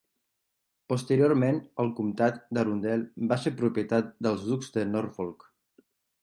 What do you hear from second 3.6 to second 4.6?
propietat dels